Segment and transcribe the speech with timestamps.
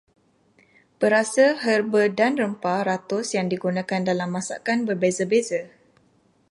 [0.99, 5.61] Perasa, herba dan rempah ratus yang digunakan dalam masakan berbeza-beza.